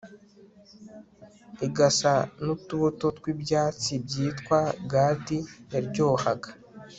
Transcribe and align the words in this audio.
igasa 1.67 2.13
n 2.43 2.45
utubuto 2.55 3.07
tw 3.17 3.25
ibyatsi 3.33 3.91
byitwa 4.05 4.59
gadi 4.91 5.39
yaryohaga 5.71 6.49